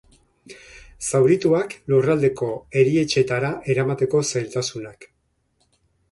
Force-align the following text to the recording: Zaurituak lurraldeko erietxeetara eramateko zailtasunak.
Zaurituak 1.09 1.75
lurraldeko 1.91 2.49
erietxeetara 2.81 3.51
eramateko 3.73 4.23
zailtasunak. 4.31 5.07